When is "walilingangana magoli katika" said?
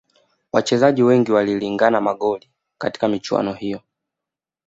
1.31-3.07